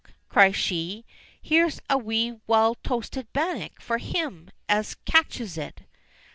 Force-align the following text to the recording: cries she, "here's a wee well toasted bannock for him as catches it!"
cries 0.29 0.55
she, 0.55 1.05
"here's 1.39 1.79
a 1.87 1.95
wee 1.95 2.39
well 2.47 2.73
toasted 2.73 3.31
bannock 3.33 3.79
for 3.79 3.99
him 3.99 4.49
as 4.67 4.95
catches 5.05 5.59
it!" 5.59 5.83